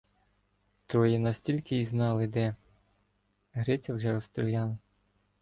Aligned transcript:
Троє 0.85 1.19
нас 1.19 1.41
тільки 1.41 1.75
й 1.77 1.85
знали 1.85 2.27
де— 2.27 2.55
Гриця 3.53 3.93
вже 3.93 4.11
розстріляли. 4.13 4.77